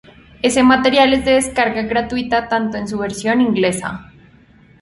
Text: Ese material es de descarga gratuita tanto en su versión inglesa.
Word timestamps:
Ese 0.41 0.63
material 0.63 1.13
es 1.13 1.25
de 1.25 1.33
descarga 1.33 1.83
gratuita 1.83 2.47
tanto 2.47 2.75
en 2.75 2.87
su 2.87 2.97
versión 2.97 3.39
inglesa. 3.39 4.11